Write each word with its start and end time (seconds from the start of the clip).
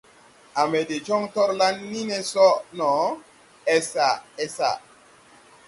À 0.59 0.61
mbɛ 0.67 0.79
de 0.89 0.95
joŋ 1.05 1.23
torlan 1.33 1.75
ni 1.91 2.01
ne 2.09 2.17
so 2.31 2.47
no, 2.77 2.89
esa 3.75 4.07
esa. 4.43 4.69